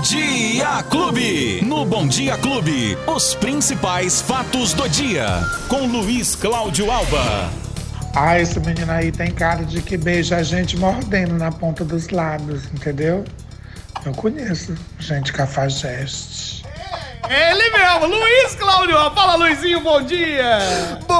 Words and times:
Bom 0.00 0.04
Dia 0.06 0.82
Clube. 0.84 1.60
No 1.62 1.84
Bom 1.84 2.08
Dia 2.08 2.38
Clube, 2.38 2.96
os 3.06 3.34
principais 3.34 4.22
fatos 4.22 4.72
do 4.72 4.88
dia. 4.88 5.26
Com 5.68 5.86
Luiz 5.86 6.34
Cláudio 6.34 6.90
Alba. 6.90 7.50
Ah, 8.16 8.40
esse 8.40 8.58
menino 8.60 8.90
aí 8.90 9.12
tem 9.12 9.30
cara 9.30 9.62
de 9.62 9.82
que 9.82 9.98
beija 9.98 10.38
a 10.38 10.42
gente 10.42 10.74
mordendo 10.78 11.34
na 11.34 11.52
ponta 11.52 11.84
dos 11.84 12.08
lábios, 12.08 12.64
entendeu? 12.72 13.26
Eu 14.06 14.14
conheço 14.14 14.74
gente 14.98 15.34
cafajeste. 15.34 16.64
Ele 17.28 17.70
mesmo, 17.70 18.06
Luiz 18.06 18.54
Cláudio. 18.54 18.96
Fala, 19.14 19.34
Luizinho, 19.34 19.82
bom 19.82 20.00
dia. 20.00 20.60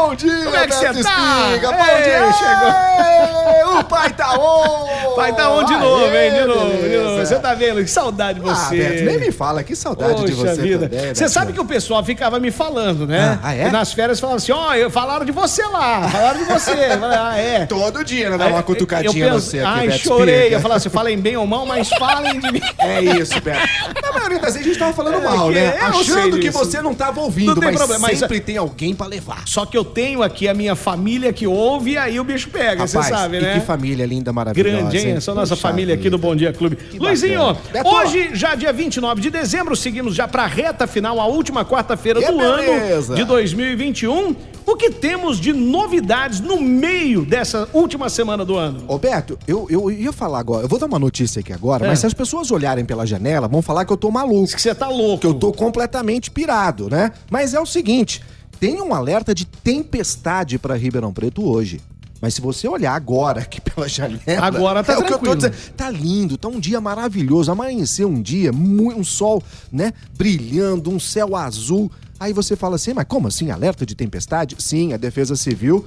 Bom 0.01 0.15
dia, 0.15 0.45
Como 0.45 0.57
é 0.57 0.67
que 0.67 0.75
você 0.75 0.87
tá? 0.87 0.91
Espiga. 0.93 1.73
Bom 1.73 1.85
Ei, 1.85 2.03
dia, 2.03 2.33
chegou. 2.33 3.79
O 3.81 3.85
pai 3.85 4.11
tá 4.11 4.33
on. 4.39 5.15
Pai 5.15 5.33
tá 5.35 5.51
on 5.51 5.65
de 5.65 5.75
Aê, 5.75 5.81
novo, 5.81 6.17
hein? 6.17 6.33
De 6.33 6.45
novo, 6.45 6.89
de 6.89 6.97
novo. 6.97 7.19
Você 7.19 7.39
tá 7.39 7.55
vendo? 7.55 7.85
Que 7.85 7.91
saudade 7.91 8.41
de 8.41 8.49
Ah, 8.49 8.55
você. 8.55 8.77
Beto, 8.79 9.05
nem 9.05 9.19
me 9.19 9.31
fala, 9.31 9.63
que 9.63 9.77
saudade 9.77 10.25
de 10.25 10.33
Poxa 10.33 10.55
você 10.55 10.63
vida. 10.63 10.89
também, 10.89 11.01
Você 11.01 11.07
Betinho. 11.09 11.29
sabe 11.29 11.53
que 11.53 11.61
o 11.61 11.65
pessoal 11.65 12.03
ficava 12.05 12.41
me 12.41 12.51
falando, 12.51 13.07
né? 13.07 13.39
Ah, 13.43 13.49
ah, 13.49 13.55
é? 13.57 13.69
E 13.69 13.71
nas 13.71 13.93
férias 13.93 14.19
falavam 14.19 14.39
assim, 14.39 14.53
ó, 14.53 14.91
falaram 14.91 15.25
de 15.25 15.33
você 15.33 15.63
lá, 15.67 16.09
falaram 16.09 16.39
de 16.41 16.45
você. 16.47 16.71
Falei, 16.99 17.19
ah, 17.19 17.37
é. 17.37 17.67
Todo 17.67 18.03
dia, 18.05 18.31
né? 18.31 18.39
Dá 18.39 18.47
uma 18.49 18.63
cutucadinha 18.63 19.27
eu 19.27 19.33
penso, 19.35 19.47
você 19.51 19.59
aqui, 19.61 19.69
Ai, 19.69 19.89
Beto 19.89 19.99
chorei. 20.01 20.35
Espiga. 20.37 20.57
Eu 20.57 20.61
falava 20.61 20.79
assim, 20.79 20.89
falem 20.89 21.19
bem 21.19 21.37
ou 21.37 21.47
mal, 21.47 21.67
mas 21.67 21.89
falem 21.91 22.41
de 22.41 22.53
mim. 22.53 22.61
É 22.79 23.01
isso, 23.03 23.39
Beto. 23.41 23.61
Na 24.03 24.13
maioria 24.13 24.39
das 24.39 24.55
vezes 24.55 24.67
a 24.67 24.71
gente 24.71 24.79
tava 24.79 24.93
falando 24.95 25.19
É, 25.19 25.21
mal, 25.21 25.51
né? 25.51 25.73
sei 25.73 25.81
Achando 26.01 26.39
que 26.39 26.51
você 26.51 26.81
não 26.81 26.95
tava 26.95 27.21
ouvindo, 27.21 27.49
Não 27.55 27.55
tem 27.61 27.69
mas 27.71 27.77
problema, 27.77 28.09
mas- 28.09 28.19
sempre 28.19 28.41
tem 28.41 28.57
alguém 28.57 28.95
pra 28.95 29.07
levar. 29.07 29.43
Só 29.47 29.67
que 29.67 29.77
eu 29.77 29.85
tenho 29.91 30.23
aqui 30.23 30.49
a 30.49 30.55
minha 30.55 30.75
família 30.75 31.33
que 31.33 31.47
ouve 31.47 31.93
e 31.93 31.99
aí 31.99 32.19
o 32.21 32.25
bicho 32.25 32.49
pega, 32.51 32.87
você 32.87 33.03
sabe, 33.03 33.41
né? 33.41 33.55
que 33.55 33.67
família 33.67 34.07
linda, 34.07 34.33
maravilhosa. 34.33 34.77
Grande, 34.79 34.99
hein? 34.99 35.11
Essa 35.17 35.35
nossa 35.35 35.55
Puxa 35.55 35.69
família 35.69 35.95
aqui 35.95 36.09
do 36.09 36.19
Bom 36.19 36.35
Dia 36.35 36.53
Clube. 36.53 36.79
Luizinho, 36.99 37.39
bacana. 37.55 37.59
Beto. 37.73 37.89
hoje, 37.89 38.31
já 38.35 38.55
dia 38.55 38.73
29 38.73 39.21
de 39.21 39.31
dezembro, 39.31 39.75
seguimos 39.77 40.15
já 40.15 40.27
pra 40.29 40.47
reta 40.47 40.87
final, 40.87 41.21
a 41.21 41.27
última 41.27 41.65
quarta-feira 41.65 42.21
Que 42.21 42.31
do 42.31 42.39
beleza. 42.39 43.13
ano 43.13 43.17
de 43.17 43.25
2021. 43.25 44.35
O 44.67 44.77
que 44.77 44.91
temos 44.91 45.41
de 45.41 45.53
novidades 45.53 46.39
no 46.39 46.61
meio 46.61 47.25
dessa 47.25 47.69
última 47.73 48.09
semana 48.09 48.45
do 48.45 48.57
ano? 48.57 48.85
Ô 48.87 48.99
Beto, 48.99 49.37
eu, 49.49 49.67
eu 49.71 49.91
ia 49.91 50.13
falar 50.13 50.39
agora, 50.39 50.65
eu 50.65 50.69
vou 50.69 50.79
dar 50.79 50.87
uma 50.87 50.99
notícia 50.99 51.41
aqui 51.41 51.53
agora, 51.53 51.87
É. 51.87 51.89
mas 51.89 51.99
se 51.99 52.07
as 52.07 52.15
pessoas 52.15 52.51
olharem 52.53 52.85
pela 52.85 53.05
janela, 53.07 53.49
vão 53.49 53.63
falar 53.63 53.85
que 53.85 53.93
eu 53.93 53.97
tô 53.97 54.11
maluco. 54.11 54.45
Diz 54.45 54.55
que 54.55 54.61
você 54.63 54.75
tá 54.75 54.89
louco. 54.89 55.19
que 55.23 55.27
eu 55.27 55.35
tô 55.35 55.53
completamente 55.53 56.31
pirado, 56.31 56.89
né? 56.89 57.11
Mas 57.31 57.53
é 57.55 57.59
o 57.61 57.67
seguinte, 57.67 58.23
tem 58.61 58.81
um 58.81 58.95
alerta 58.95 59.35
de 59.35 59.45
tempestade 59.47 60.59
pra 60.59 60.77
Ribeirão 60.77 61.13
Preto 61.13 61.43
hoje. 61.43 61.81
Mas 62.21 62.35
se 62.35 62.41
você 62.43 62.69
olhar 62.69 62.95
agora 62.95 63.41
aqui 63.41 63.59
pela 63.63 63.89
janela, 63.89 64.21
Agora 64.47 64.85
tá 64.85 64.93
é 64.93 64.99
o 64.99 65.05
que 65.05 65.13
eu 65.13 65.19
tô 65.19 65.25
tranquilo. 65.25 65.37
dizendo. 65.37 65.73
Tá 65.75 65.91
lindo, 65.91 66.37
tá 66.37 66.49
um 66.49 66.61
dia 66.61 66.79
maravilhoso, 66.81 67.51
amanheceu 67.51 68.09
um 68.09 68.21
dia, 68.21 68.53
um 68.53 69.03
sol, 69.03 69.43
né, 69.73 69.93
brilhando, 70.19 70.91
um 70.91 71.01
céu 71.01 71.35
azul. 71.35 71.91
Aí 72.19 72.35
você 72.35 72.55
fala 72.55 72.77
assim, 72.77 72.93
mas 72.93 73.07
como 73.09 73.27
assim 73.29 73.51
alerta 73.51 73.87
de 73.87 73.95
tempestade? 73.95 74.55
Sim, 74.59 74.93
a 74.93 74.99
Defesa 74.99 75.35
Civil 75.35 75.87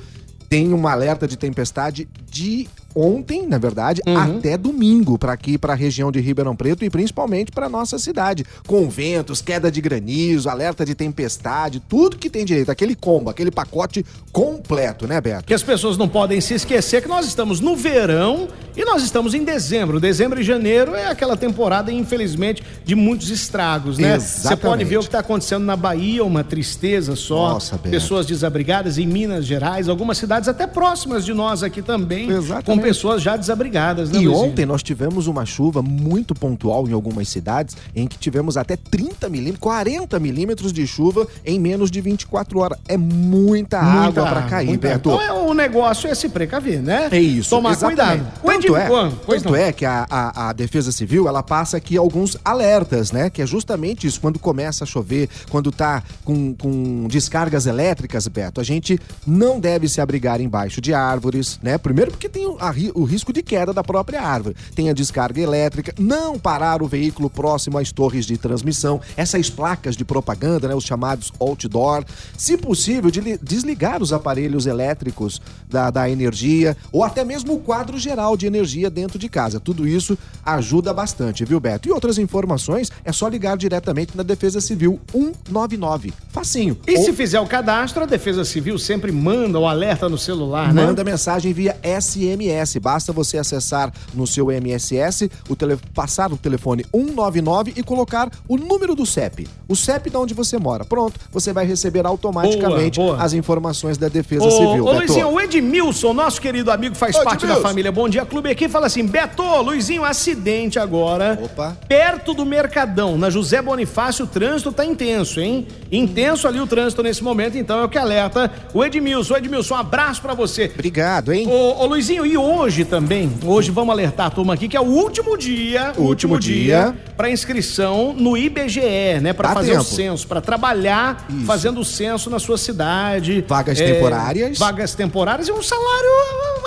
tem 0.50 0.74
um 0.74 0.88
alerta 0.88 1.28
de 1.28 1.38
tempestade 1.38 2.08
de 2.30 2.68
ontem, 2.96 3.48
na 3.48 3.58
verdade, 3.58 4.02
Uhum. 4.08 4.18
até 4.38 4.58
domingo 4.58 5.18
para 5.18 5.34
aqui 5.34 5.58
para 5.58 5.74
a 5.74 5.76
região 5.76 6.12
de 6.12 6.20
Ribeirão 6.20 6.56
Preto 6.56 6.84
e 6.86 6.90
principalmente 6.90 7.52
para 7.52 7.70
nossa 7.70 7.98
cidade, 8.00 8.46
com 8.68 8.90
ventos, 8.90 9.42
queda 9.42 9.72
de 9.72 9.82
granizo, 9.82 10.50
alerta 10.50 10.86
de 10.86 10.94
tempestade, 10.96 11.82
tudo 11.88 12.18
que 12.18 12.30
tem 12.30 12.46
direito, 12.46 12.70
aquele 12.72 12.96
combo, 12.96 13.30
aquele 13.30 13.52
pacote 13.52 14.06
completo, 14.32 15.08
né, 15.08 15.22
Beto? 15.22 15.46
Que 15.46 15.54
as 15.54 15.64
pessoas 15.64 15.98
não 15.98 16.08
podem 16.08 16.42
se 16.42 16.54
esquecer 16.54 17.02
que 17.02 17.08
nós 17.08 17.26
estamos 17.26 17.60
no 17.60 17.76
verão 17.76 18.48
e 18.76 18.84
nós 18.84 19.04
estamos 19.04 19.34
em 19.34 19.44
dezembro. 19.44 20.00
Dezembro 20.00 20.40
e 20.42 20.44
janeiro 20.44 20.96
é 20.96 21.08
aquela 21.08 21.38
temporada, 21.38 21.92
infelizmente, 21.92 22.64
de 22.84 22.96
muitos 22.96 23.30
estragos, 23.30 23.98
né? 23.98 24.20
Você 24.20 24.56
pode 24.56 24.84
ver 24.84 24.98
o 24.98 25.00
que 25.02 25.06
está 25.08 25.20
acontecendo 25.20 25.64
na 25.64 25.76
Bahia, 25.76 26.24
uma 26.24 26.44
tristeza 26.44 27.16
só. 27.16 27.54
Nossa, 27.54 27.78
Beto. 27.78 27.90
Pessoas 27.92 28.26
desabrigadas 28.26 28.98
em 28.98 29.06
Minas 29.06 29.46
Gerais, 29.46 29.88
algumas 29.88 30.18
cidades 30.18 30.50
até 30.50 30.66
próximas 30.68 31.24
de 31.24 31.34
nós 31.34 31.64
aqui 31.64 31.82
também, 31.82 32.30
Exatamente. 32.30 32.83
Pessoas 32.84 33.22
já 33.22 33.36
desabrigadas, 33.38 34.10
né, 34.10 34.20
E 34.22 34.28
Luizinho? 34.28 34.50
ontem 34.50 34.66
nós 34.66 34.84
tivemos 34.84 35.28
uma 35.28 35.46
chuva 35.46 35.82
muito 35.82 36.36
pontual 36.36 36.88
em 36.88 36.94
algumas 36.94 37.28
cidades, 37.30 37.76
em 37.96 38.08
que 38.08 38.18
tivemos 38.18 38.58
até 38.58 38.76
30 38.76 39.30
milímetros, 39.30 39.60
40 39.60 40.20
milímetros 40.20 40.74
de 40.74 40.86
chuva 40.86 41.28
em 41.46 41.60
menos 41.60 41.90
de 41.90 42.02
24 42.02 42.60
horas. 42.60 42.78
É 42.88 42.98
muita, 42.98 43.54
Muita 43.54 43.80
água 43.80 44.26
para 44.26 44.42
cair, 44.44 44.78
Beto. 44.78 45.10
Então 45.10 45.22
é, 45.22 45.32
o 45.34 45.54
negócio 45.54 46.10
é 46.10 46.16
se 46.16 46.30
precaver, 46.30 46.82
né? 46.82 47.08
É 47.12 47.20
isso. 47.20 47.50
Tomar 47.50 47.72
exatamente. 47.72 48.24
cuidado. 48.24 48.42
Tanto, 48.44 48.76
é, 48.76 49.12
tanto 49.26 49.50
não. 49.50 49.56
é 49.56 49.72
que 49.72 49.86
a, 49.86 50.06
a, 50.10 50.50
a 50.50 50.54
Defesa 50.54 50.92
Civil, 50.92 51.28
ela 51.28 51.42
passa 51.42 51.78
aqui 51.78 51.98
alguns 51.98 52.38
alertas, 52.44 53.12
né? 53.12 53.30
Que 53.30 53.42
é 53.42 53.46
justamente 53.46 54.08
isso, 54.08 54.20
quando 54.20 54.40
começa 54.40 54.84
a 54.84 54.88
chover, 54.88 55.30
quando 55.50 55.72
tá 55.72 56.04
com, 56.24 56.54
com 56.54 57.08
descargas 57.08 57.66
elétricas, 57.66 58.28
Beto, 58.28 58.60
a 58.60 58.64
gente 58.64 59.00
não 59.26 59.60
deve 59.60 59.88
se 59.88 60.02
abrigar 60.02 60.42
embaixo 60.42 60.82
de 60.82 60.94
árvores, 60.94 61.60
né? 61.62 61.78
Primeiro 61.78 62.12
porque 62.12 62.28
tem 62.30 62.56
a 62.60 62.70
ri- 62.74 62.92
o 62.94 63.04
risco 63.04 63.32
de 63.32 63.42
queda 63.42 63.72
da 63.72 63.84
própria 63.84 64.22
árvore. 64.22 64.56
Tem 64.76 64.90
a 64.90 64.94
descarga 64.94 65.40
elétrica, 65.40 65.94
não 65.98 66.38
parar 66.38 66.82
o 66.82 66.88
veículo 66.88 67.30
próximo 67.30 67.78
às 67.78 67.92
torres 67.92 68.26
de 68.26 68.38
transmissão, 68.38 69.00
essas 69.16 69.50
placas 69.50 69.96
de 69.96 70.04
propaganda, 70.04 70.68
né? 70.68 70.76
Os 70.76 70.84
chamados 70.84 71.32
outdoor. 71.40 72.04
Se 72.38 72.58
possível, 72.58 73.10
de- 73.12 73.38
desligar 73.38 74.02
os 74.02 74.12
aparelhos 74.12 74.66
elétricos 74.66 75.42
da, 75.70 75.90
da 75.90 76.10
energia 76.10 76.76
ou 76.92 77.04
até 77.04 77.24
mesmo 77.24 77.54
o 77.54 77.60
quadro 77.60 77.98
geral 77.98 78.36
de 78.36 78.46
energia 78.48 78.90
dentro 78.90 79.18
de 79.20 79.30
casa. 79.30 79.60
Tudo 79.60 79.88
isso 79.88 80.18
ajuda 80.44 80.94
bastante, 80.94 81.46
viu, 81.46 81.60
Beto? 81.60 81.88
E 81.88 81.92
outras 81.92 82.18
informações 82.18 82.92
é 83.06 83.12
só 83.12 83.28
ligar 83.28 83.56
diretamente 83.58 84.18
na 84.18 84.24
Defesa 84.24 84.60
Civil 84.60 85.00
199. 85.12 86.14
Facinho. 86.44 86.78
E 86.86 86.98
Ou 86.98 87.04
se 87.06 87.14
fizer 87.14 87.40
o 87.40 87.48
cadastro, 87.48 88.04
a 88.04 88.06
Defesa 88.06 88.44
Civil 88.44 88.78
sempre 88.78 89.12
manda 89.12 89.58
o 89.58 89.66
alerta 89.66 90.10
no 90.10 90.18
celular, 90.18 90.74
né? 90.74 90.86
Manda 90.86 91.02
mensagem 91.04 91.54
via 91.54 91.78
SMS. 91.84 92.78
Basta 92.80 93.14
você 93.14 93.38
acessar 93.38 93.92
no 94.14 94.28
seu 94.28 94.52
MSS, 94.52 95.32
o 95.50 95.56
tele- 95.56 95.78
passar 95.94 96.34
o 96.34 96.38
telefone 96.38 96.86
199 96.94 97.74
e 97.78 97.82
colocar 97.84 98.30
o 98.48 98.58
número 98.58 98.94
do 98.94 99.06
CEP. 99.06 99.48
O 99.68 99.76
CEP 99.76 100.10
de 100.10 100.18
onde 100.18 100.34
você 100.34 100.58
mora. 100.58 100.84
Pronto, 100.84 101.20
você 101.32 101.54
vai 101.54 101.66
receber 101.66 102.06
automaticamente 102.06 102.98
Boa, 103.00 103.14
boa. 103.16 103.24
as 103.24 103.34
informações 103.34 103.98
da 103.98 104.08
Defesa 104.10 104.46
Ô, 104.46 104.52
Civil. 104.52 104.84
ô 104.84 104.88
Beto. 104.88 104.98
Luizinho, 104.98 105.30
o 105.30 105.40
Edmilson, 105.40 106.14
nosso 106.14 106.42
querido 106.42 106.70
amigo, 106.72 106.96
faz 106.96 107.16
Ô, 107.16 107.24
parte 107.24 107.42
da 107.42 107.54
Edmilson. 107.54 107.68
família 107.68 107.92
Bom 107.92 108.10
Dia 108.10 108.26
Clube 108.26 108.50
aqui, 108.50 108.68
fala 108.68 108.88
assim: 108.88 109.06
Beto, 109.06 109.44
Luizinho, 109.62 110.04
acidente 110.04 110.78
agora. 110.80 111.40
Opa. 111.42 111.78
Perto 111.88 112.34
do 112.34 112.46
Mercadão, 112.46 113.18
na 113.18 113.30
José 113.30 113.62
Bonifácio, 113.62 114.26
o 114.26 114.28
trânsito 114.28 114.72
tá 114.72 114.86
intenso, 114.86 115.40
hein? 115.40 115.68
Intenso 115.92 116.48
ali 116.48 116.60
o 116.60 116.68
trânsito 116.68 117.02
nesse 117.04 117.24
momento, 117.24 117.58
então 117.58 117.80
é 117.80 117.84
o 117.86 117.90
que 117.90 117.98
alerta 117.98 118.52
o 118.74 118.84
Edmilson. 118.84 119.38
Edmilson, 119.38 119.76
um 119.76 119.78
abraço 119.78 120.22
pra 120.22 120.34
você. 120.34 120.70
Obrigado, 120.74 121.32
hein? 121.32 121.48
Ô, 121.48 121.82
ô, 121.84 121.86
Luizinho, 121.86 122.26
e 122.26 122.38
hoje 122.38 122.84
também, 122.86 123.32
hoje 123.46 123.72
vamos 123.72 123.92
alertar 123.94 124.28
a 124.28 124.30
turma 124.30 124.54
aqui 124.54 124.68
que 124.68 124.76
é 124.78 124.82
o 124.82 124.84
último 124.86 125.38
dia, 125.38 125.94
O 125.98 126.02
último 126.04 126.40
dia. 126.40 126.96
para 127.16 127.30
inscrição 127.30 128.14
no 128.18 128.36
IBGE, 128.38 129.20
né, 129.22 129.32
Pra 129.34 129.54
Dá 129.54 129.60
fazer 129.68 129.80
o 129.80 129.84
tempo. 129.84 129.96
censo, 129.96 130.28
pra 130.28 130.42
trabalhar 130.42 131.26
Isso. 131.30 131.46
fazendo 131.46 131.80
o 131.80 131.86
censo 131.86 132.30
na 132.30 132.40
sua 132.40 132.58
cidade. 132.58 133.44
Vagas 133.48 133.80
É, 133.80 133.94
temporárias. 133.94 134.58
Vagas 134.58 134.94
temporárias 134.96 135.48
e 135.48 135.52
um 135.52 135.62
salário 135.62 136.10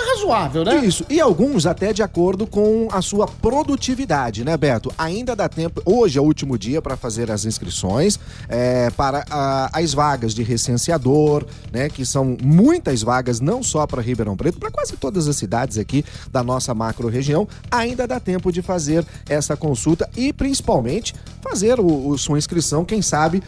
razoável, 0.09 0.63
né? 0.63 0.77
Isso, 0.85 1.05
e 1.09 1.19
alguns 1.19 1.65
até 1.65 1.91
de 1.93 2.01
acordo 2.01 2.45
com 2.47 2.87
a 2.91 3.01
sua 3.01 3.27
produtividade, 3.27 4.43
né, 4.43 4.55
Beto? 4.57 4.91
Ainda 4.97 5.35
dá 5.35 5.47
tempo, 5.49 5.81
hoje 5.85 6.17
é 6.17 6.21
o 6.21 6.23
último 6.23 6.57
dia 6.57 6.81
para 6.81 6.95
fazer 6.95 7.29
as 7.31 7.45
inscrições 7.45 8.19
é, 8.47 8.89
para 8.91 9.25
ah, 9.29 9.69
as 9.73 9.93
vagas 9.93 10.33
de 10.33 10.43
recenseador, 10.43 11.45
né, 11.71 11.89
que 11.89 12.05
são 12.05 12.37
muitas 12.41 13.01
vagas, 13.01 13.39
não 13.39 13.61
só 13.61 13.85
para 13.85 14.01
Ribeirão 14.01 14.35
Preto, 14.37 14.59
para 14.59 14.71
quase 14.71 14.95
todas 14.97 15.27
as 15.27 15.35
cidades 15.35 15.77
aqui 15.77 16.03
da 16.31 16.43
nossa 16.43 16.73
macro 16.73 17.07
região. 17.09 17.47
Ainda 17.69 18.07
dá 18.07 18.19
tempo 18.19 18.51
de 18.51 18.61
fazer 18.61 19.05
essa 19.29 19.55
consulta 19.57 20.09
e 20.15 20.31
principalmente 20.31 21.13
fazer 21.41 21.79
o, 21.79 22.09
o- 22.09 22.17
sua 22.17 22.37
inscrição, 22.37 22.83
quem 22.85 23.01
sabe. 23.01 23.41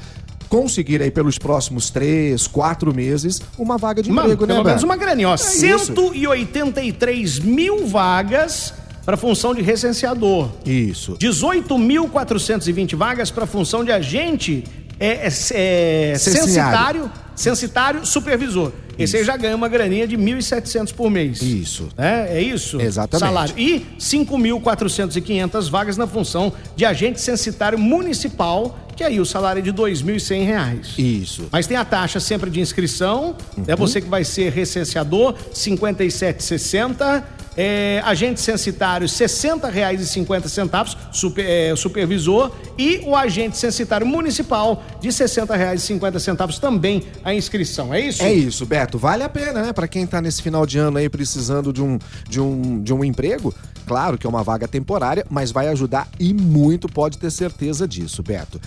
Conseguir 0.49 1.01
aí 1.01 1.11
pelos 1.11 1.37
próximos 1.37 1.89
três, 1.91 2.47
quatro 2.47 2.93
meses 2.93 3.41
uma 3.57 3.77
vaga 3.77 4.01
de 4.01 4.11
Mano, 4.11 4.33
emprego, 4.33 4.47
né, 4.47 4.53
pelo 4.55 4.65
menos 4.65 4.81
Beto? 4.81 4.85
uma 4.91 4.97
graninha, 4.97 5.29
ó. 5.29 5.33
É 5.33 5.35
isso. 5.35 5.59
183 5.59 7.39
mil 7.39 7.85
vagas 7.87 8.73
para 9.05 9.15
função 9.15 9.53
de 9.55 9.61
recenseador. 9.61 10.49
Isso. 10.65 11.15
18.420 11.19 12.95
vagas 12.95 13.31
para 13.31 13.45
função 13.45 13.83
de 13.83 13.91
agente 13.91 14.63
é, 14.99 15.07
é, 15.07 16.11
é, 16.11 16.17
censitário, 16.17 17.09
censitário 17.35 18.05
supervisor. 18.05 18.71
Esse 18.97 19.15
aí 19.15 19.23
já 19.23 19.37
ganha 19.37 19.55
uma 19.55 19.69
graninha 19.69 20.05
de 20.05 20.17
1.700 20.17 20.93
por 20.93 21.09
mês. 21.09 21.41
Isso. 21.41 21.87
É, 21.97 22.37
é 22.37 22.41
isso? 22.41 22.81
Exatamente. 22.81 23.25
Salário. 23.25 23.55
E 23.57 23.85
5.400 23.97 25.15
e 25.15 25.21
500 25.21 25.69
vagas 25.69 25.95
na 25.95 26.05
função 26.05 26.51
de 26.75 26.83
agente 26.83 27.21
censitário 27.21 27.79
municipal, 27.79 28.77
que 28.97 29.03
aí 29.03 29.21
o 29.21 29.25
salário 29.25 29.59
é 29.59 29.63
de 29.63 29.71
2.100 29.71 30.45
reais. 30.45 30.87
Isso. 30.97 31.47
Mas 31.49 31.65
tem 31.65 31.77
a 31.77 31.85
taxa 31.85 32.19
sempre 32.19 32.49
de 32.49 32.59
inscrição, 32.59 33.37
é 33.65 33.73
você 33.73 34.01
que 34.01 34.09
vai 34.09 34.25
ser 34.25 34.51
recenseador, 34.51 35.33
57,60. 35.53 37.23
É, 37.61 38.01
agente 38.05 38.39
censitário 38.39 39.05
R$ 39.05 39.11
60,50, 39.11 40.95
super, 41.11 41.45
é, 41.45 41.75
supervisor, 41.75 42.55
e 42.77 43.01
o 43.05 43.13
agente 43.13 43.57
censitário 43.57 44.07
municipal 44.07 44.81
de 45.01 45.09
R$ 45.09 45.13
60,50 45.13 46.57
também 46.57 47.03
a 47.21 47.33
inscrição. 47.33 47.93
É 47.93 47.99
isso? 47.99 48.23
É 48.23 48.31
isso, 48.31 48.65
Beto. 48.65 48.97
Vale 48.97 49.23
a 49.23 49.29
pena, 49.29 49.61
né? 49.61 49.73
Para 49.73 49.89
quem 49.89 50.07
tá 50.07 50.21
nesse 50.21 50.41
final 50.41 50.65
de 50.65 50.77
ano 50.77 50.99
aí 50.99 51.09
precisando 51.09 51.73
de 51.73 51.83
um, 51.83 51.99
de 52.29 52.39
um, 52.39 52.81
de 52.81 52.93
um 52.93 53.03
emprego, 53.03 53.53
claro 53.85 54.17
que 54.17 54.25
é 54.25 54.29
uma 54.29 54.41
vaga 54.41 54.65
temporária, 54.65 55.25
mas 55.29 55.51
vai 55.51 55.67
ajudar 55.67 56.07
e 56.17 56.33
muito, 56.33 56.87
pode 56.87 57.17
ter 57.17 57.29
certeza 57.29 57.85
disso, 57.85 58.23
Beto. 58.23 58.57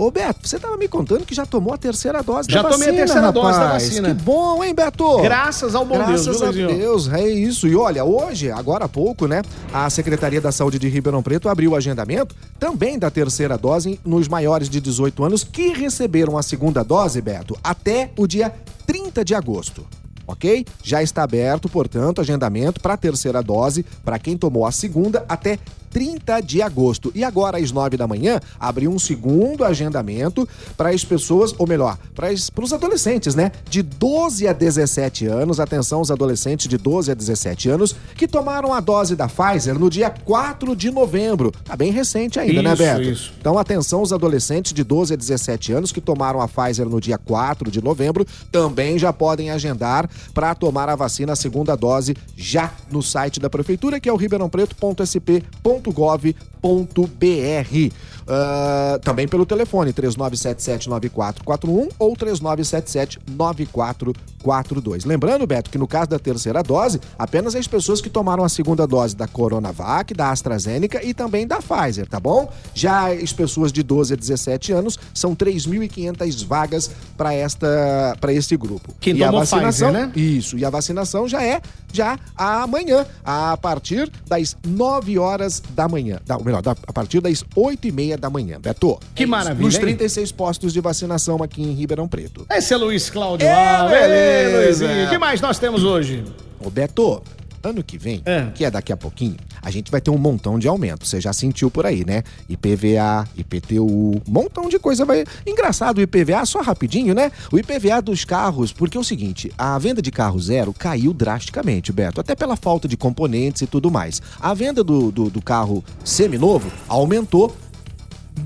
Ô 0.00 0.10
Beto, 0.10 0.48
você 0.48 0.58
tava 0.58 0.78
me 0.78 0.88
contando 0.88 1.26
que 1.26 1.34
já 1.34 1.44
tomou 1.44 1.74
a 1.74 1.76
terceira 1.76 2.22
dose 2.22 2.48
já 2.50 2.62
da 2.62 2.70
vacina, 2.70 2.86
Já 2.86 2.88
tomei 2.88 2.88
a 2.88 3.04
terceira 3.04 3.26
rapaz. 3.26 3.44
dose 3.44 3.60
da 3.60 3.72
vacina. 3.72 4.14
Que 4.14 4.22
bom, 4.22 4.64
hein, 4.64 4.74
Beto? 4.74 5.20
Graças 5.20 5.74
ao 5.74 5.84
bom 5.84 5.96
Graças 5.96 6.24
Deus, 6.24 6.40
Graças 6.40 6.42
a 6.48 6.66
Deus, 6.68 7.12
é 7.12 7.28
isso. 7.28 7.68
E 7.68 7.76
olha, 7.76 8.02
hoje, 8.02 8.50
agora 8.50 8.86
há 8.86 8.88
pouco, 8.88 9.26
né, 9.26 9.42
a 9.74 9.90
Secretaria 9.90 10.40
da 10.40 10.50
Saúde 10.50 10.78
de 10.78 10.88
Ribeirão 10.88 11.22
Preto 11.22 11.50
abriu 11.50 11.72
o 11.72 11.76
agendamento 11.76 12.34
também 12.58 12.98
da 12.98 13.10
terceira 13.10 13.58
dose 13.58 14.00
nos 14.02 14.26
maiores 14.26 14.70
de 14.70 14.80
18 14.80 15.22
anos 15.22 15.44
que 15.44 15.68
receberam 15.74 16.38
a 16.38 16.42
segunda 16.42 16.82
dose, 16.82 17.20
Beto, 17.20 17.54
até 17.62 18.10
o 18.16 18.26
dia 18.26 18.54
30 18.86 19.22
de 19.22 19.34
agosto 19.34 19.86
ok? 20.26 20.64
Já 20.82 21.02
está 21.02 21.24
aberto, 21.24 21.68
portanto, 21.68 22.20
agendamento 22.20 22.80
para 22.80 22.94
a 22.94 22.96
terceira 22.96 23.42
dose 23.42 23.84
para 24.04 24.18
quem 24.18 24.36
tomou 24.36 24.64
a 24.64 24.72
segunda 24.72 25.24
até 25.28 25.58
30 25.90 26.40
de 26.40 26.62
agosto. 26.62 27.10
E 27.14 27.24
agora, 27.24 27.58
às 27.58 27.72
9 27.72 27.96
da 27.96 28.06
manhã, 28.06 28.40
abriu 28.58 28.90
um 28.90 28.98
segundo 28.98 29.64
agendamento 29.64 30.48
para 30.76 30.90
as 30.90 31.04
pessoas, 31.04 31.54
ou 31.58 31.66
melhor, 31.66 31.98
para 32.14 32.32
os 32.32 32.72
adolescentes, 32.72 33.34
né? 33.34 33.50
De 33.68 33.82
12 33.82 34.46
a 34.46 34.52
17 34.52 35.26
anos, 35.26 35.58
atenção, 35.58 36.00
os 36.00 36.10
adolescentes 36.10 36.68
de 36.68 36.78
12 36.78 37.10
a 37.10 37.14
17 37.14 37.68
anos, 37.68 37.96
que 38.14 38.28
tomaram 38.28 38.72
a 38.72 38.80
dose 38.80 39.16
da 39.16 39.28
Pfizer 39.28 39.78
no 39.78 39.90
dia 39.90 40.10
4 40.10 40.76
de 40.76 40.90
novembro. 40.90 41.52
Tá 41.64 41.76
bem 41.76 41.90
recente 41.90 42.38
ainda, 42.38 42.62
né, 42.62 42.72
isso, 42.72 42.82
né, 42.82 42.94
Beto? 42.94 43.10
Isso. 43.10 43.32
Então, 43.40 43.58
atenção, 43.58 44.02
os 44.02 44.12
adolescentes 44.12 44.72
de 44.72 44.84
12 44.84 45.14
a 45.14 45.16
17 45.16 45.72
anos 45.72 45.92
que 45.92 46.00
tomaram 46.00 46.40
a 46.40 46.48
Pfizer 46.48 46.88
no 46.88 47.00
dia 47.00 47.18
4 47.18 47.70
de 47.70 47.82
novembro 47.82 48.24
também 48.52 48.98
já 48.98 49.12
podem 49.12 49.50
agendar 49.50 50.08
para 50.32 50.54
tomar 50.54 50.88
a 50.88 50.94
vacina, 50.94 51.32
a 51.32 51.36
segunda 51.36 51.74
dose, 51.76 52.16
já 52.36 52.72
no 52.90 53.02
site 53.02 53.40
da 53.40 53.50
Prefeitura, 53.50 53.98
que 53.98 54.08
é 54.08 54.12
o 54.12 54.16
ribeirãopreto.sp.com 54.16 55.79
www.ecosistema.com.br. 55.80 57.94
Uh, 58.30 58.98
também 59.00 59.26
pelo 59.26 59.44
telefone 59.44 59.92
3977-9441 59.92 61.88
ou 61.98 62.16
3977-9442. 62.16 65.04
Lembrando, 65.04 65.44
Beto, 65.46 65.68
que 65.68 65.78
no 65.78 65.88
caso 65.88 66.10
da 66.10 66.18
terceira 66.18 66.62
dose, 66.62 67.00
apenas 67.18 67.56
as 67.56 67.66
pessoas 67.66 68.00
que 68.00 68.08
tomaram 68.08 68.44
a 68.44 68.48
segunda 68.48 68.86
dose 68.86 69.16
da 69.16 69.26
Coronavac, 69.26 70.14
da 70.14 70.30
AstraZeneca 70.30 71.04
e 71.04 71.12
também 71.12 71.44
da 71.44 71.58
Pfizer, 71.60 72.06
tá 72.06 72.20
bom? 72.20 72.52
Já 72.72 73.12
as 73.12 73.32
pessoas 73.32 73.72
de 73.72 73.82
12 73.82 74.14
a 74.14 74.16
17 74.16 74.72
anos, 74.72 74.96
são 75.12 75.34
3.500 75.34 76.46
vagas 76.46 76.88
para 77.16 77.34
esta 77.34 78.16
para 78.20 78.32
este 78.32 78.56
grupo. 78.56 78.94
Quem 79.00 79.16
e 79.16 79.18
tomou 79.18 79.38
a 79.38 79.40
vacinação, 79.40 79.90
Pfizer, 79.90 80.06
né? 80.06 80.12
Isso, 80.14 80.56
e 80.56 80.64
a 80.64 80.70
vacinação 80.70 81.26
já 81.26 81.42
é 81.42 81.60
já 81.92 82.18
amanhã, 82.36 83.06
a 83.24 83.56
partir 83.56 84.10
das 84.26 84.56
9 84.66 85.18
horas 85.18 85.62
da 85.70 85.88
manhã. 85.88 86.20
Da, 86.26 86.38
melhor, 86.38 86.62
da, 86.62 86.72
a 86.86 86.92
partir 86.92 87.20
das 87.20 87.44
8 87.54 87.88
e 87.88 87.92
meia 87.92 88.16
da 88.18 88.28
manhã. 88.30 88.58
Beto. 88.60 88.98
Que 89.14 89.26
maravilha. 89.26 89.64
Nos 89.64 89.74
hein? 89.74 89.80
36 89.80 90.32
postos 90.32 90.72
de 90.72 90.80
vacinação 90.80 91.42
aqui 91.42 91.62
em 91.62 91.72
Ribeirão 91.72 92.08
Preto. 92.08 92.46
Esse 92.50 92.72
é 92.74 92.76
Luiz 92.76 93.10
Cláudio. 93.10 93.46
É, 93.46 93.52
ah, 93.52 93.84
beleza, 93.88 94.56
beleza. 94.56 94.86
Luizinho. 94.86 95.06
O 95.06 95.10
que 95.10 95.18
mais 95.18 95.40
nós 95.40 95.58
temos 95.58 95.84
hoje? 95.84 96.24
Ô, 96.58 96.70
Beto, 96.70 97.22
ano 97.62 97.82
que 97.82 97.98
vem, 97.98 98.22
É. 98.24 98.46
que 98.54 98.64
é 98.64 98.70
daqui 98.70 98.92
a 98.92 98.96
pouquinho, 98.96 99.36
a 99.62 99.70
gente 99.70 99.90
vai 99.90 100.00
ter 100.00 100.10
um 100.10 100.18
montão 100.18 100.58
de 100.58 100.68
aumento. 100.68 101.06
Você 101.06 101.20
já 101.20 101.32
sentiu 101.32 101.70
por 101.70 101.86
aí, 101.86 102.04
né? 102.04 102.22
IPVA, 102.48 103.28
IPTU, 103.36 104.22
montão 104.26 104.68
de 104.68 104.78
coisa 104.78 105.04
vai. 105.04 105.24
Engraçado 105.46 105.98
o 105.98 106.02
IPVA, 106.02 106.44
só 106.44 106.60
rapidinho, 106.60 107.14
né? 107.14 107.30
O 107.52 107.58
IPVA 107.58 108.00
dos 108.02 108.24
carros, 108.24 108.72
porque 108.72 108.96
é 108.96 109.00
o 109.00 109.04
seguinte, 109.04 109.52
a 109.56 109.78
venda 109.78 110.02
de 110.02 110.10
carro 110.10 110.40
zero 110.40 110.72
caiu 110.72 111.12
drasticamente, 111.12 111.92
Beto, 111.92 112.20
até 112.20 112.34
pela 112.34 112.56
falta 112.56 112.86
de 112.86 112.96
componentes 112.96 113.62
e 113.62 113.66
tudo 113.66 113.90
mais. 113.90 114.20
A 114.40 114.54
venda 114.54 114.82
do, 114.82 115.10
do, 115.10 115.30
do 115.30 115.42
carro 115.42 115.84
seminovo 116.04 116.70
aumentou 116.88 117.54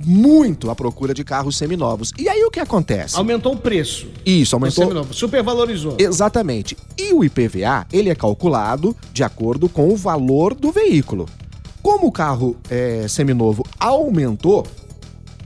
muito 0.05 0.71
a 0.71 0.75
procura 0.75 1.15
de 1.15 1.25
carros 1.25 1.57
seminovos. 1.57 2.13
E 2.19 2.29
aí 2.29 2.43
o 2.45 2.51
que 2.51 2.61
acontece? 2.61 3.17
Aumentou 3.17 3.55
o 3.55 3.57
preço. 3.57 4.09
Isso, 4.25 4.55
aumentou. 4.55 4.85
Seminovo. 4.85 5.15
Supervalorizou. 5.15 5.97
Exatamente. 5.99 6.77
E 6.99 7.13
o 7.13 7.25
IPVA, 7.25 7.87
ele 7.93 8.11
é 8.11 8.15
calculado 8.15 8.97
de 9.13 9.23
acordo 9.23 9.69
com 9.69 9.89
o 9.89 9.97
valor 9.97 10.55
do 10.55 10.71
veículo. 10.71 11.29
Como 11.83 12.07
o 12.07 12.13
carro 12.13 12.57
é, 12.71 13.07
seminovo 13.09 13.65
aumentou, 13.79 14.67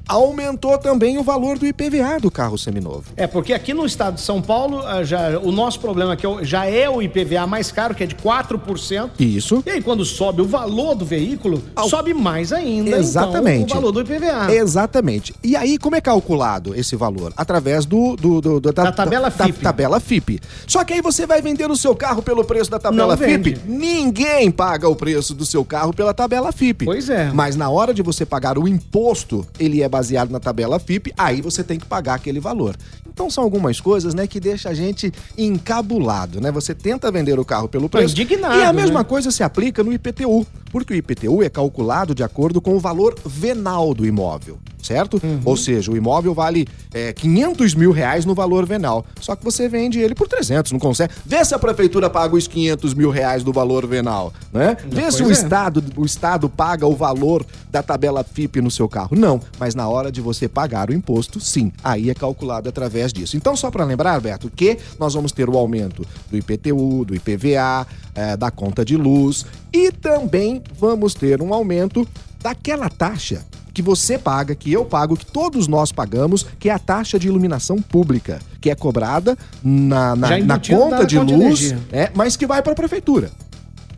aumentou 0.08 0.78
também 0.78 1.18
o 1.18 1.22
valor 1.22 1.58
do 1.58 1.66
IPVA 1.66 2.18
do 2.20 2.30
carro 2.30 2.56
seminovo. 2.58 3.04
É, 3.16 3.26
porque 3.26 3.52
aqui 3.52 3.74
no 3.74 3.84
estado 3.84 4.14
de 4.14 4.20
São 4.22 4.40
Paulo, 4.40 4.80
ah, 4.86 5.04
já, 5.04 5.38
o 5.38 5.52
nosso 5.52 5.78
problema 5.80 6.16
é 6.20 6.26
o- 6.28 6.42
já 6.44 6.64
é 6.66 6.88
o 6.88 7.02
IPVA 7.02 7.46
mais 7.46 7.70
caro, 7.70 7.94
que 7.94 8.02
é 8.02 8.06
de 8.06 8.14
4%. 8.14 9.10
Isso. 9.18 9.62
E 9.66 9.70
aí, 9.70 9.82
quando 9.82 10.04
sobe 10.04 10.40
o 10.42 10.46
valor 10.46 10.94
do 10.94 11.04
veículo, 11.04 11.62
sobe 11.88 12.14
mais 12.14 12.52
ainda 12.52 12.96
Exatamente. 12.96 13.64
então, 13.64 13.76
o 13.78 13.80
valor 13.80 13.92
do 13.92 14.00
IPVA. 14.00 14.52
Exatamente. 14.54 15.34
E 15.44 15.54
aí, 15.54 15.76
como 15.78 15.94
é 15.96 16.00
calculado 16.00 16.74
esse 16.74 16.96
valor? 16.96 17.32
Através 17.36 17.84
do, 17.84 18.16
do- 18.16 18.40
do- 18.40 18.60
do- 18.60 18.72
Da 18.72 18.90
tabela 18.92 19.30
da- 19.30 19.44
FIPE. 19.44 19.58
Da 19.58 19.70
tabela 19.70 20.00
FIPE. 20.00 20.40
Só 20.66 20.84
que 20.84 20.94
aí 20.94 21.02
você 21.02 21.26
vai 21.26 21.42
vender 21.42 21.70
o 21.70 21.76
seu 21.76 21.94
carro 21.94 22.22
pelo 22.22 22.44
preço 22.44 22.70
da 22.70 22.78
tabela 22.78 23.14
Não 23.16 23.22
FIPE? 23.22 23.54
vende. 23.54 23.60
Ninguém 23.66 24.50
paga 24.50 24.88
o 24.88 24.96
preço 24.96 25.34
do 25.34 25.44
seu 25.44 25.64
carro 25.64 25.92
pela 25.92 26.14
tabela 26.14 26.50
FIPE. 26.52 26.84
Pois 26.86 27.08
é. 27.10 27.30
Mas 27.32 27.56
na 27.56 27.68
hora 27.68 27.92
de 27.92 28.02
você 28.02 28.24
pagar 28.24 28.58
o 28.58 28.66
imposto, 28.68 29.46
ele 29.58 29.82
é 29.82 29.88
baseado 29.98 30.30
na 30.30 30.38
tabela 30.38 30.78
FIPE, 30.78 31.12
aí 31.18 31.42
você 31.42 31.64
tem 31.64 31.76
que 31.76 31.84
pagar 31.84 32.14
aquele 32.14 32.38
valor. 32.38 32.76
Então 33.08 33.28
são 33.28 33.42
algumas 33.42 33.80
coisas, 33.80 34.14
né, 34.14 34.28
que 34.28 34.38
deixa 34.38 34.68
a 34.68 34.74
gente 34.74 35.12
encabulado, 35.36 36.40
né? 36.40 36.52
Você 36.52 36.72
tenta 36.72 37.10
vender 37.10 37.36
o 37.38 37.44
carro 37.44 37.68
pelo 37.68 37.88
Tô 37.88 37.98
preço. 37.98 38.14
indignado, 38.14 38.60
E 38.60 38.62
a 38.62 38.72
mesma 38.72 39.00
né? 39.00 39.04
coisa 39.04 39.32
se 39.32 39.42
aplica 39.42 39.82
no 39.82 39.92
IPTU, 39.92 40.46
porque 40.70 40.94
o 40.94 40.96
IPTU 40.96 41.42
é 41.42 41.50
calculado 41.50 42.14
de 42.14 42.22
acordo 42.22 42.60
com 42.60 42.76
o 42.76 42.78
valor 42.78 43.16
venal 43.26 43.92
do 43.92 44.06
imóvel, 44.06 44.58
certo? 44.88 45.20
Uhum. 45.22 45.40
Ou 45.44 45.56
seja, 45.56 45.92
o 45.92 45.96
imóvel 45.96 46.32
vale 46.32 46.66
é, 46.94 47.12
500 47.12 47.74
mil 47.74 47.92
reais 47.92 48.24
no 48.24 48.34
valor 48.34 48.64
venal, 48.64 49.04
só 49.20 49.36
que 49.36 49.44
você 49.44 49.68
vende 49.68 50.00
ele 50.00 50.14
por 50.14 50.26
300, 50.26 50.72
não 50.72 50.78
consegue. 50.78 51.12
Vê 51.26 51.44
se 51.44 51.54
a 51.54 51.58
prefeitura 51.58 52.08
paga 52.08 52.34
os 52.34 52.48
500 52.48 52.94
mil 52.94 53.10
reais 53.10 53.44
do 53.44 53.52
valor 53.52 53.86
venal, 53.86 54.32
né? 54.52 54.76
Vê 54.88 55.10
se 55.10 55.22
o 55.22 55.26
pois 55.26 55.38
é. 55.38 55.42
Estado, 55.42 55.84
o 55.96 56.04
Estado 56.06 56.48
paga 56.48 56.86
o 56.86 56.96
valor 56.96 57.44
da 57.70 57.82
tabela 57.82 58.24
FIP 58.24 58.62
no 58.62 58.70
seu 58.70 58.88
carro. 58.88 59.14
Não, 59.14 59.40
mas 59.58 59.74
na 59.74 59.86
hora 59.88 60.10
de 60.10 60.22
você 60.22 60.48
pagar 60.48 60.88
o 60.88 60.94
imposto, 60.94 61.38
sim, 61.38 61.70
aí 61.84 62.08
é 62.08 62.14
calculado 62.14 62.68
através 62.68 63.12
disso. 63.12 63.36
Então, 63.36 63.54
só 63.54 63.70
para 63.70 63.84
lembrar, 63.84 64.18
Beto, 64.20 64.50
que 64.50 64.78
nós 64.98 65.12
vamos 65.12 65.32
ter 65.32 65.48
o 65.50 65.58
aumento 65.58 66.06
do 66.30 66.36
IPTU, 66.36 67.04
do 67.04 67.14
IPVA, 67.14 67.86
eh, 68.14 68.36
da 68.36 68.50
conta 68.50 68.84
de 68.84 68.96
luz 68.96 69.44
e 69.72 69.92
também 69.92 70.62
vamos 70.78 71.12
ter 71.14 71.42
um 71.42 71.52
aumento 71.52 72.08
daquela 72.40 72.88
taxa 72.88 73.44
que 73.78 73.82
você 73.82 74.18
paga, 74.18 74.56
que 74.56 74.72
eu 74.72 74.84
pago, 74.84 75.16
que 75.16 75.24
todos 75.24 75.68
nós 75.68 75.92
pagamos, 75.92 76.44
que 76.58 76.68
é 76.68 76.72
a 76.72 76.80
taxa 76.80 77.16
de 77.16 77.28
iluminação 77.28 77.80
pública, 77.80 78.40
que 78.60 78.70
é 78.70 78.74
cobrada 78.74 79.38
na, 79.62 80.16
na, 80.16 80.38
na 80.40 80.58
conta 80.58 81.06
de 81.06 81.16
luz, 81.16 81.76
é, 81.92 82.10
mas 82.12 82.36
que 82.36 82.44
vai 82.44 82.60
para 82.60 82.72
a 82.72 82.74
prefeitura 82.74 83.30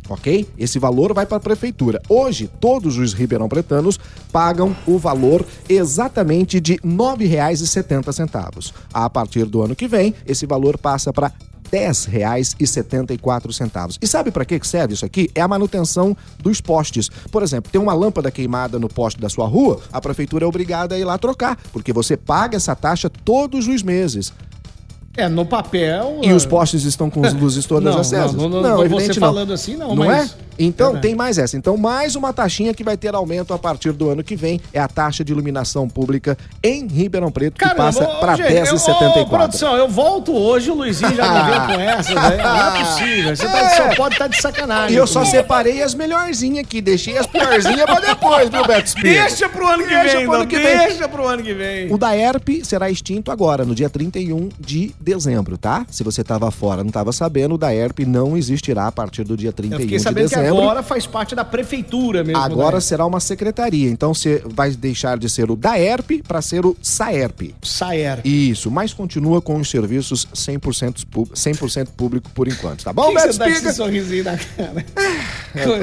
ok? 0.07 0.47
Esse 0.59 0.77
valor 0.81 1.15
vai 1.15 1.25
para 1.25 1.37
a 1.37 1.41
prefeitura. 1.41 2.03
Hoje, 2.09 2.51
todos 2.59 2.99
os 2.99 3.15
ribeirão-pretanos 3.15 3.99
pagam 4.33 4.77
o 4.85 4.99
valor 4.99 5.47
exatamente 5.69 6.61
de 6.61 6.73
R$ 6.73 6.81
9,70. 6.85 8.73
A 8.93 9.09
partir 9.09 9.45
do 9.45 9.63
ano 9.63 9.77
que 9.77 9.87
vem, 9.87 10.13
esse 10.27 10.47
valor 10.47 10.77
passa 10.77 11.13
para 11.13 11.33
10,74. 11.73 13.99
E 14.01 14.07
sabe 14.07 14.31
para 14.31 14.45
que 14.45 14.61
serve 14.67 14.95
isso 14.95 15.05
aqui? 15.05 15.31
É 15.35 15.41
a 15.41 15.49
manutenção 15.49 16.17
dos 16.43 16.61
postes. 16.61 17.09
Por 17.31 17.43
exemplo, 17.43 17.71
tem 17.71 17.81
uma 17.81 17.95
lâmpada 17.95 18.31
queimada 18.31 18.79
no 18.79 18.89
poste 18.89 19.21
da 19.21 19.29
sua 19.29 19.47
rua, 19.47 19.81
a 19.93 20.01
prefeitura 20.01 20.45
é 20.45 20.49
obrigada 20.49 20.95
a 20.95 20.99
ir 20.99 21.05
lá 21.05 21.19
trocar, 21.19 21.59
porque 21.73 21.93
você 21.93 22.17
paga 22.17 22.57
essa 22.57 22.75
taxa 22.75 23.11
todos 23.11 23.69
os 23.69 23.83
meses. 23.83 24.33
É, 25.17 25.29
no 25.29 25.45
papel. 25.45 26.21
E 26.23 26.33
os 26.33 26.47
postes 26.47 26.85
estão 26.85 27.11
com 27.11 27.25
as 27.27 27.35
luzes 27.35 27.67
todas 27.67 27.95
Não, 27.95 28.01
acesas? 28.01 28.35
não, 28.35 28.49
não, 28.49 28.63
não, 28.63 28.77
você 28.77 28.85
evidente 28.85 29.19
falando 29.19 29.53
assim, 29.53 29.77
não, 29.77 29.95
Não 29.95 30.07
mas- 30.07 30.33
é? 30.33 30.50
Então, 30.59 30.97
É. 30.97 31.01
tem 31.01 31.15
mais 31.15 31.39
essa. 31.39 31.57
Então, 31.57 31.77
mais 31.77 32.15
uma 32.17 32.33
taxinha 32.33 32.75
que 32.75 32.85
vai 32.85 32.97
ter 32.97 33.15
aumento 33.15 33.53
a 33.55 33.59
partir 33.59 33.93
do 33.93 34.11
ano 34.11 34.23
que 34.23 34.37
vem. 34.37 34.61
É 34.73 34.81
a 34.81 34.89
taxa 34.89 35.25
de 35.25 35.33
iluminação 35.33 35.89
pública 35.89 36.37
em 36.63 36.87
Ribeirão 36.87 37.31
Preto, 37.31 37.55
que 37.55 37.61
Caramba, 37.61 37.85
passa 37.85 38.05
ô, 38.05 38.21
para 38.21 38.37
gente, 38.37 38.47
Ô, 38.49 38.77
10,74. 38.77 39.29
produção, 39.29 39.77
eu 39.77 39.89
volto 39.89 40.33
hoje, 40.37 40.71
o 40.71 40.75
Luizinho 40.75 41.15
já 41.15 41.29
me 41.33 41.51
veio 41.51 41.67
com 41.67 41.73
essa, 41.83 42.15
velho. 42.15 42.43
Não 42.43 42.67
é 42.77 42.79
possível. 42.85 43.37
Você 43.37 43.47
tá- 43.47 43.71
só 43.71 43.95
pode 43.95 44.15
estar 44.15 44.27
de 44.29 44.41
sacanagem. 44.41 44.95
E 44.95 44.97
eu 44.99 45.07
só 45.07 45.25
separei 45.25 45.83
as 45.83 45.95
melhorzinhas 45.95 46.65
aqui, 46.65 46.81
deixei 46.81 47.17
as 47.17 47.27
piorzinhas 47.27 47.85
pra 47.85 48.01
depois, 48.01 48.49
viu, 48.51 48.65
Beto 48.67 48.87
Espírito? 48.89 49.21
Deixa 49.23 49.49
pro 49.49 49.67
ano 49.67 49.83
que 49.85 49.89
Deixa 49.89 50.17
vem, 50.19 50.27
pro 50.27 50.35
ano 50.35 50.47
que 50.47 50.59
vem. 50.59 50.79
Deixa 50.79 51.09
pro 51.09 51.27
ano 51.27 51.43
que 51.43 51.55
vem. 51.55 51.93
O 51.93 51.99
da 51.99 52.17
ERP 52.17 52.65
será 52.65 52.91
extinto 52.91 53.31
agora, 53.31 53.65
no 53.65 53.75
dia 53.75 53.89
31 53.91 54.49
de 54.59 54.95
dezembro, 55.01 55.57
tá? 55.57 55.87
Se 55.91 56.03
você 56.03 56.23
tava 56.23 56.51
fora, 56.51 56.83
não 56.85 56.91
tava 56.91 57.13
sabendo, 57.13 57.55
o 57.55 57.59
da 57.59 57.75
ERP 57.75 58.01
não 58.07 58.37
existirá 58.37 58.87
a 58.87 58.93
partir 58.93 59.25
do 59.25 59.37
dia 59.37 59.53
31 59.53 59.77
Eu 59.77 59.81
fiquei 59.83 59.99
de 59.99 60.03
sabendo 60.03 60.29
dezembro. 60.43 60.63
agora 60.63 60.83
faz 60.83 61.07
parte 61.07 61.35
da 61.35 61.45
prefeitura 61.45 62.23
mesmo. 62.25 62.41
Agora 62.43 62.77
né? 62.77 62.81
será 62.81 63.05
uma 63.07 63.21
secretaria. 63.21 63.89
Então 63.91 64.13
você 64.15 64.43
vai 64.47 64.71
deixar 64.71 65.19
de 65.19 65.29
ser 65.29 65.51
o 65.51 65.57
DAERP 65.57 66.23
para 66.27 66.41
ser 66.43 66.65
o 66.67 66.77
SAERP. 66.83 67.55
Saer. 67.63 68.21
Isso, 68.25 68.71
mas 68.71 68.93
continua 68.93 69.41
com 69.41 69.57
os 69.57 69.71
serviços 69.71 70.27
100%, 70.35 71.05
pú- 71.11 71.29
100 71.35 71.55
público 71.97 72.31
por 72.35 72.49
enquanto, 72.49 72.85
tá 72.85 72.93
bom, 72.93 73.13
Beto 73.15 73.29
Espiga? 73.31 73.73
sorrisinho 73.73 74.25
na 74.25 74.37
cara? 74.37 74.85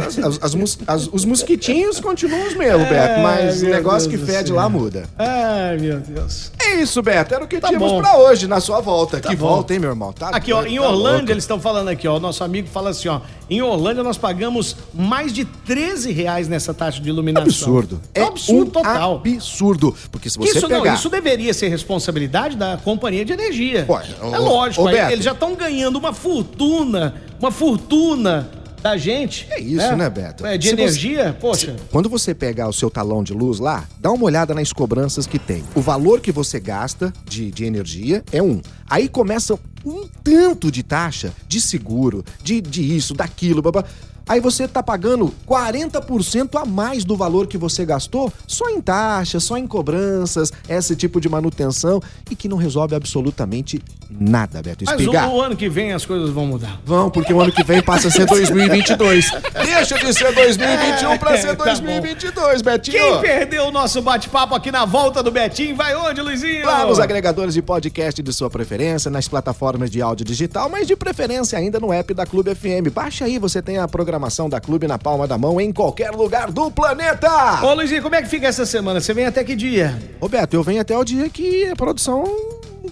As- 0.07 0.17
as- 0.19 0.39
as 0.43 0.55
mus- 0.55 0.79
as- 0.87 1.07
os 1.11 1.25
mosquitinhos 1.25 1.99
continuam 1.99 2.47
os 2.47 2.55
mesmos, 2.55 2.87
Beto, 2.87 3.21
mas 3.21 3.61
o 3.61 3.65
negócio 3.67 4.09
Deus 4.09 4.21
que 4.23 4.31
fede 4.31 4.51
lá 4.51 4.69
muda. 4.69 5.03
Ai, 5.17 5.77
meu 5.77 5.99
Deus. 5.99 6.51
É 6.67 6.81
isso, 6.81 7.01
Beto, 7.01 7.33
era 7.33 7.43
o 7.43 7.47
que 7.47 7.59
Tá 7.59 7.67
tínhamos 7.69 7.91
bom. 7.91 7.99
pra 8.01 8.17
hoje 8.17 8.47
na 8.47 8.59
sua 8.59 8.81
volta. 8.81 9.19
que 9.19 9.35
bom. 9.35 9.47
volta, 9.47 9.73
hein, 9.73 9.79
meu 9.79 9.89
irmão? 9.89 10.11
Tá 10.11 10.29
Aqui, 10.29 10.51
ó, 10.51 10.65
em 10.65 10.77
tá 10.77 10.83
Orlândia, 10.83 11.11
louco. 11.17 11.31
eles 11.31 11.43
estão 11.43 11.59
falando 11.59 11.87
aqui, 11.89 12.07
ó. 12.07 12.19
Nosso 12.19 12.43
amigo 12.43 12.67
fala 12.67 12.89
assim, 12.89 13.07
ó. 13.07 13.21
Em 13.49 13.61
Orlândia, 13.61 14.03
nós 14.03 14.17
pagamos 14.17 14.75
mais 14.93 15.31
de 15.31 15.45
13 15.45 16.11
reais 16.11 16.47
nessa 16.47 16.73
taxa 16.73 16.99
de 17.01 17.07
iluminação. 17.09 17.47
Absurdo. 17.47 18.01
É 18.13 18.23
um 18.23 18.27
absurdo 18.27 18.67
um 18.67 18.71
total. 18.71 19.15
Absurdo. 19.25 19.95
Porque 20.11 20.29
se 20.29 20.37
você 20.37 20.57
isso, 20.57 20.67
pegar... 20.67 20.83
não, 20.83 20.93
isso 20.93 21.09
deveria 21.09 21.53
ser 21.53 21.69
responsabilidade 21.69 22.57
da 22.57 22.77
companhia 22.77 23.23
de 23.23 23.33
energia. 23.33 23.85
Ué, 23.87 24.03
é 24.21 24.25
ô, 24.39 24.41
lógico, 24.43 24.83
ô, 24.87 24.91
Beto. 24.91 25.11
eles 25.13 25.23
já 25.23 25.31
estão 25.31 25.55
ganhando 25.55 25.97
uma 25.97 26.11
fortuna, 26.13 27.15
uma 27.39 27.51
fortuna 27.51 28.51
da 28.87 28.97
gente. 28.97 29.45
É 29.49 29.59
isso, 29.59 29.95
né, 29.95 30.09
Beto? 30.09 30.45
É, 30.45 30.57
de 30.57 30.69
Se 30.69 30.75
você- 30.75 30.81
energia, 30.81 31.37
poxa. 31.39 31.75
Quando 31.91 32.07
você 32.09 32.33
pegar 32.33 32.67
o 32.69 32.73
seu 32.73 32.89
talão 32.89 33.23
de 33.23 33.33
luz 33.33 33.59
lá, 33.59 33.85
dá 33.99 34.11
uma 34.11 34.23
olhada 34.23 34.53
nas 34.53 34.71
cobranças 34.71 35.27
que 35.27 35.37
tem. 35.37 35.63
O 35.75 35.81
valor 35.81 36.21
que 36.21 36.31
você 36.31 36.59
gasta 36.59 37.13
de, 37.25 37.51
de 37.51 37.65
energia 37.65 38.23
é 38.31 38.41
um. 38.41 38.61
Aí 38.89 39.09
começa 39.09 39.59
um 39.85 40.07
tanto 40.23 40.71
de 40.71 40.83
taxa, 40.83 41.33
de 41.47 41.59
seguro, 41.59 42.23
de, 42.43 42.61
de 42.61 42.95
isso, 42.95 43.13
daquilo, 43.13 43.61
babá. 43.61 43.83
Aí 44.27 44.41
você 44.41 44.67
tá 44.67 44.83
pagando 44.83 45.33
40% 45.47 46.61
a 46.61 46.65
mais 46.65 47.05
do 47.05 47.15
valor 47.15 47.47
que 47.47 47.57
você 47.57 47.85
gastou 47.85 48.31
só 48.45 48.69
em 48.69 48.81
taxas, 48.81 49.43
só 49.43 49.57
em 49.57 49.65
cobranças, 49.65 50.51
esse 50.67 50.95
tipo 50.95 51.21
de 51.21 51.29
manutenção 51.29 52.01
e 52.29 52.35
que 52.35 52.49
não 52.49 52.57
resolve 52.57 52.93
absolutamente 52.93 53.81
nada, 54.09 54.61
Beto. 54.61 54.83
Mas 54.85 54.99
Explicar. 54.99 55.29
o, 55.29 55.35
o 55.35 55.41
ano 55.41 55.55
que 55.55 55.69
vem 55.69 55.93
as 55.93 56.05
coisas 56.05 56.29
vão 56.29 56.45
mudar. 56.45 56.81
Vão, 56.85 57.09
porque 57.09 57.33
o 57.33 57.39
ano 57.39 57.51
que 57.51 57.63
vem 57.63 57.81
passa 57.81 58.09
a 58.09 58.11
ser 58.11 58.25
2022. 58.25 59.31
Deixa 59.63 59.97
de 59.97 60.13
ser 60.13 60.33
2021 60.33 61.17
pra 61.17 61.37
ser 61.37 61.55
Tá 61.55 61.63
bom. 61.63 61.63
2022, 61.63 62.61
Betinho. 62.61 62.97
Quem 62.97 63.21
perdeu 63.21 63.67
o 63.67 63.71
nosso 63.71 64.01
bate-papo 64.01 64.53
aqui 64.53 64.71
na 64.71 64.85
volta 64.85 65.23
do 65.23 65.31
Betinho, 65.31 65.75
vai 65.75 65.95
onde, 65.95 66.21
Luizinho? 66.21 66.65
Lá 66.65 66.85
nos 66.85 66.99
agregadores 66.99 67.53
de 67.53 67.61
podcast 67.61 68.21
de 68.21 68.33
sua 68.33 68.49
preferência, 68.49 69.09
nas 69.09 69.27
plataformas 69.27 69.89
de 69.89 70.01
áudio 70.01 70.25
digital, 70.25 70.69
mas 70.69 70.85
de 70.85 70.95
preferência 70.95 71.57
ainda 71.57 71.79
no 71.79 71.93
app 71.93 72.13
da 72.13 72.25
Clube 72.25 72.53
FM. 72.53 72.91
Baixa 72.93 73.25
aí, 73.25 73.39
você 73.39 73.61
tem 73.61 73.77
a 73.77 73.87
programação 73.87 74.16
da 74.49 74.59
Clube 74.59 74.87
na 74.87 74.97
palma 74.97 75.27
da 75.27 75.37
mão 75.37 75.61
em 75.61 75.71
qualquer 75.71 76.11
lugar 76.11 76.51
do 76.51 76.71
planeta. 76.71 77.63
Ô, 77.63 77.73
Luizinho, 77.73 78.01
como 78.01 78.15
é 78.15 78.21
que 78.21 78.27
fica 78.27 78.47
essa 78.47 78.65
semana? 78.65 78.99
Você 78.99 79.13
vem 79.13 79.25
até 79.25 79.43
que 79.43 79.55
dia? 79.55 79.97
Roberto, 80.19 80.53
eu 80.53 80.63
venho 80.63 80.81
até 80.81 80.97
o 80.97 81.03
dia 81.03 81.29
que 81.29 81.67
a 81.69 81.75
produção 81.75 82.23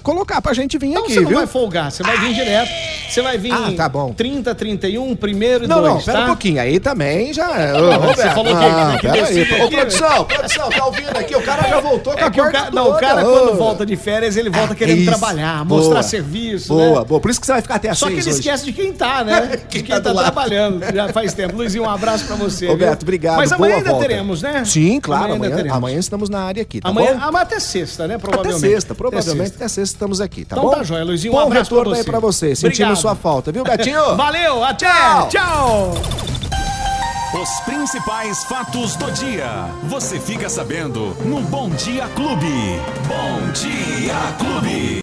colocar 0.02 0.42
pra 0.42 0.54
gente 0.54 0.78
vir 0.78 0.88
Então 0.92 1.04
aqui, 1.04 1.14
você 1.14 1.22
não 1.22 1.30
viu? 1.30 1.38
vai 1.38 1.48
folgar, 1.48 1.92
você 1.92 2.04
vai 2.04 2.18
vir 2.20 2.34
direto. 2.34 2.70
Você 3.10 3.22
vai 3.22 3.38
vir 3.38 3.52
Ah, 3.54 3.72
tá 3.76 3.88
bom. 3.88 4.14
30, 4.14 4.54
31, 4.56 5.16
primeiro 5.16 5.66
e 5.66 5.68
Não, 5.68 5.82
dois, 5.82 5.94
não, 5.94 6.02
pera 6.02 6.18
tá? 6.20 6.24
um 6.24 6.28
pouquinho. 6.28 6.60
Aí 6.62 6.80
também 6.80 7.32
já. 7.34 7.48
Ô, 7.48 7.52
Você 7.54 7.96
Roberto, 7.96 8.34
falou 8.36 8.56
que- 8.58 8.64
ah, 8.66 8.98
que 9.00 9.08
pera 9.08 9.28
aí. 9.28 9.42
Ô, 9.64 9.70
produção, 9.70 10.26
produção, 10.26 10.70
tá 10.70 10.86
ouvindo 10.86 11.18
aqui? 11.18 11.36
O 11.36 11.42
cara 11.42 11.68
já 11.70 11.80
voltou 11.80 12.14
com 12.14 12.20
É 12.20 12.24
a 12.24 12.32
que 12.32 12.42
o 12.42 12.52
cara, 12.52 12.72
não, 12.72 12.90
o 12.90 12.94
cara 13.00 13.26
Ô. 13.28 13.32
quando 13.32 13.58
volta 13.58 13.86
de 13.86 13.96
férias, 13.96 14.36
ele 14.36 14.50
volta 14.50 14.74
querendo 14.76 14.98
Isso. 15.00 15.10
trabalhar, 15.12 15.64
Boa. 15.66 15.82
mostrar 15.82 16.04
serviço, 16.04 16.74
Boa, 16.74 17.00
né? 17.02 17.06
boa. 17.06 17.20
Por 17.22 17.30
isso 17.32 17.40
que 17.40 17.46
você 17.46 17.52
vai 17.54 17.62
ficar 17.62 17.76
até 17.76 17.90
às 17.90 17.98
Só 17.98 18.08
que 18.08 18.14
ele 18.14 18.22
hoje. 18.22 18.30
esquece 18.32 18.66
de 18.66 18.74
quem 18.74 18.92
tá, 18.92 19.24
né? 19.24 19.60
Quem 19.70 19.82
de 19.84 19.90
tá 19.90 19.96
quem 19.96 20.04
tá, 20.04 20.12
lado. 20.12 20.24
trabalhando 20.32 20.84
já 20.94 21.10
faz 21.10 21.34
tempo. 21.34 21.56
Luizinho, 21.56 21.84
um 21.84 21.90
abraço 21.90 22.26
pra 22.26 22.36
você. 22.36 22.68
Roberto, 22.68 23.00
viu? 23.02 23.04
obrigado. 23.06 23.38
Mas 23.38 23.52
amanhã 23.52 23.72
boa 23.76 23.78
ainda 23.80 23.92
volta. 23.92 24.08
teremos, 24.08 24.42
né? 24.42 24.64
Sim, 24.66 25.00
claro. 25.00 25.34
Amanhã, 25.34 25.66
amanhã 25.72 26.00
estamos 26.00 26.30
na 26.30 26.42
área 26.42 26.62
aqui, 26.62 26.82
tá 26.82 26.90
Amanhã, 26.90 27.14
bom? 27.14 27.38
ah, 27.38 27.42
até 27.42 27.60
sexta, 27.60 28.08
né? 28.08 28.16
Até 28.16 28.22
Provavelmente. 28.28 28.62
sexta, 28.74 28.96
provavelmente 28.96 29.54
até 29.56 29.68
sexta 29.68 29.85
estamos 29.90 30.20
aqui, 30.22 30.44
tá 30.46 30.56
Então 30.58 30.70
bom? 30.70 30.76
tá 30.76 30.84
joia, 30.84 31.04
Luizinho. 31.04 31.34
Um 31.34 31.38
Bom 31.38 31.44
abraço 31.44 31.70
pra 31.70 31.78
retorno 31.78 31.94
aí 31.96 32.04
você. 32.04 32.10
pra 32.12 32.20
você. 32.20 32.56
Sentindo 32.56 32.68
Obrigado. 32.74 32.96
sua 32.98 33.16
falta, 33.16 33.52
viu, 33.52 33.64
Betinho? 33.64 34.16
Valeu, 34.18 34.64
até! 34.64 34.88
Tchau. 34.88 35.28
Tchau. 35.30 35.94
Os 37.42 37.50
principais 37.66 38.44
fatos 38.46 38.96
do 38.96 39.12
dia. 39.12 39.68
Você 39.90 40.20
fica 40.20 40.48
sabendo 40.50 41.16
no 41.26 41.42
Bom 41.42 41.70
Dia 41.72 42.08
Clube. 42.16 42.80
Bom 43.08 43.52
Dia 43.52 44.16
Clube. 44.38 44.94